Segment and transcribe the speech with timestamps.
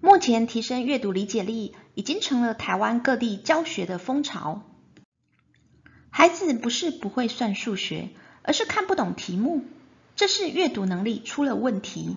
[0.00, 4.62] 目前提升阅读理解力已经成了台湾各地教学的风潮。
[6.10, 8.10] 孩子不是不会算数学，
[8.42, 9.64] 而是看不懂题目，
[10.16, 12.16] 这是阅读能力出了问题。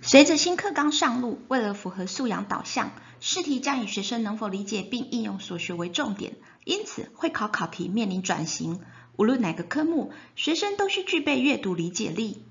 [0.00, 8.80] 随着新课纲上路，为了符合素养导向，试题将以学生能否理解并应用所学为重点，因此会考考题面临转型。
[9.16, 12.42] 无论哪个科目，学生都需具备阅读理解力。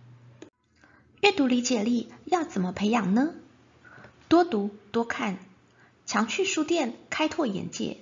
[1.22, 3.34] 阅读理解力要怎么培养呢？
[4.28, 5.38] 多读多看，
[6.06, 8.00] 常去书店开拓眼界，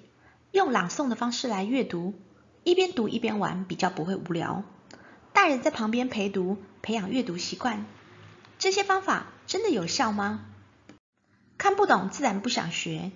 [0.51, 2.15] 用朗诵的方式来阅读，
[2.63, 4.63] 一边读一边玩，比较不会无聊。
[5.31, 7.85] 大人在旁边陪读，培养阅读习惯。
[8.57, 10.45] 这些方法真的有效吗？
[11.59, 13.11] 看不懂自然不想学，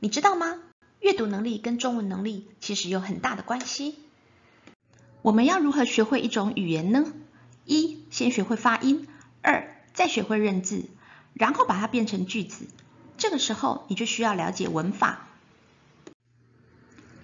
[0.00, 0.60] 你知道吗？
[1.00, 3.96] 阅读能力跟中文能力其实有很大的关系。
[5.22, 7.10] 我们要如何学会一种语言呢？
[7.64, 9.08] 一，先学会发音。
[9.40, 10.88] 二，再学会认字，
[11.34, 12.66] 然后把它变成句子。
[13.18, 15.28] 这个时候，你就需要了解文法。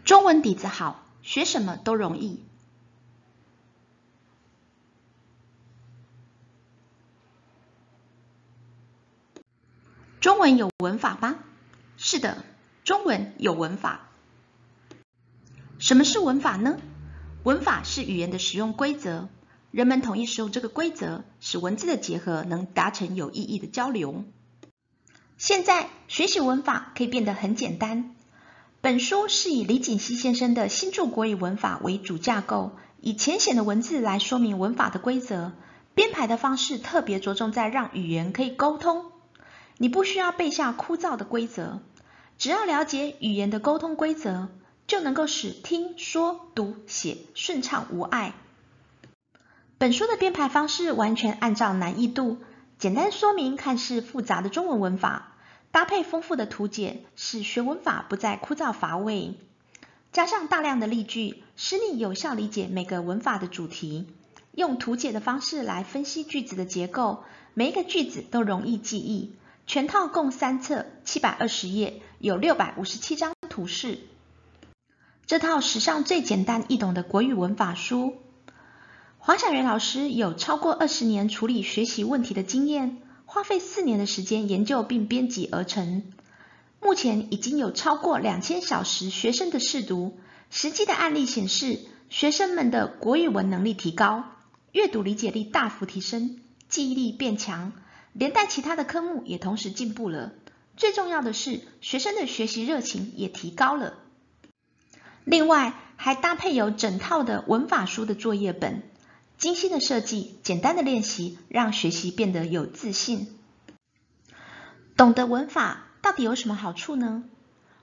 [0.04, 2.42] 中文底子好，学什么都容易。
[10.20, 11.38] 中文有文法吗？
[11.96, 12.44] 是的，
[12.84, 14.08] 中文有文法。
[15.78, 16.78] 什么是文法呢？
[17.44, 19.28] 文法是语言的使用规则。
[19.70, 24.24] 人们统一使用这个规则，使文字的结合能达成有意义的交流。
[25.36, 28.14] 现在学习文法可以变得很简单。
[28.80, 35.52] 本书是以李锦熙先生的新著国语文法为主架构，以浅显的文字来说明文法的规则。
[35.94, 39.06] 编排的方式特别着重在让语言可以沟通。
[39.78, 41.80] 你不需要背下枯燥的规则，
[42.38, 44.48] 只要了解语言的沟通规则，
[44.86, 48.34] 就能够使听说读写顺畅无碍。
[49.78, 52.38] 本书的编排方式完全按照难易度，
[52.80, 55.36] 简单说明看似复杂的中文文法，
[55.70, 59.36] 搭配丰富的图解，使学文法不再枯燥乏味。
[60.10, 64.08] 加上大量的例句，使你有效理解每个文法的主题。
[64.50, 67.22] 用图解的方式来分析句子的结构，
[67.54, 69.36] 每一个句子都容易记忆。
[69.68, 74.00] 全套共三册，七百二十页，有六百五十七张图示。
[75.24, 78.16] 这套史上最简单易懂的国语文法书。
[79.28, 82.96] 黄小元老师有超过二十年处理学习问题的经验，
[83.26, 86.02] 花费四年的时间研究并编辑而成。
[86.80, 90.16] 目前已经有超过两千小时学生的试读，
[90.48, 94.24] 实际的案例显示，学生们的国语文能力提高，
[94.72, 96.40] 阅读理解力大幅提升，
[96.70, 97.74] 记忆力变强，
[98.14, 100.32] 连带其他的科目也同时进步了。
[100.78, 103.92] 最重要的是，学生的学习热情也提高了。
[105.26, 108.84] 另外，还搭配有整套的文法书的作业本。
[109.38, 113.28] 精心的设计，简单的练习，让学习变得有自信。
[114.96, 117.22] 懂得文法到底有什么好处呢？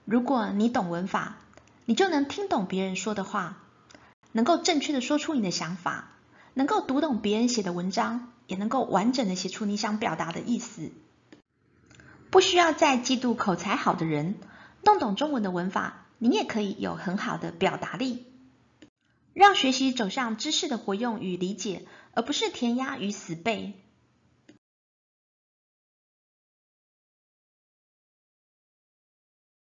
[0.04, 1.38] 如果你懂文法，
[1.86, 3.64] 你就能听懂别人说的话，
[4.34, 6.10] 能够正确的说出你的想法，
[6.54, 10.92] 能够读懂别人写的文章，也能够完整的写出你想表达的意思。
[12.32, 14.36] 不需要再嫉妒口才好的人，
[14.84, 18.26] 弄懂中文的文法，你也可以有很好的表达力。
[19.36, 23.74] 让学习走向知识的活用与理解，而不是填鸭与死背。